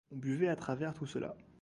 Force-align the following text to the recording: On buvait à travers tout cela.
On 0.09 0.15
buvait 0.15 0.47
à 0.47 0.55
travers 0.55 0.95
tout 0.95 1.05
cela. 1.05 1.35